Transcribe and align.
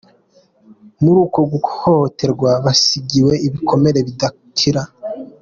Muri 1.03 1.17
uko 1.25 1.39
guhohoterwa, 1.51 2.49
basigiwe 2.65 3.33
ibikomere 3.47 3.99
bidakira. 4.07 4.83